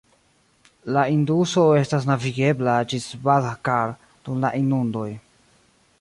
[0.95, 3.95] La Induso estas navigebla ĝis Bhakar
[4.29, 5.09] dum la inundoj.